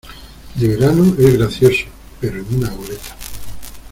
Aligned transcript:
de 0.55 0.67
verano 0.67 1.13
es 1.19 1.31
gracioso, 1.37 1.85
pero 2.19 2.39
en 2.39 2.55
una 2.55 2.71
goleta 2.71 3.15